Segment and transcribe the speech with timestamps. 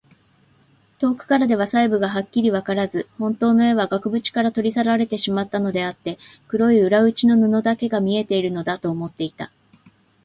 [0.97, 9.51] 遠くからでは細部がはっきりわからず、ほんとうの絵は額ぶちから取り去られてしまったのであって、黒い裏打ちの布だけが見えているのだ、と思っていた。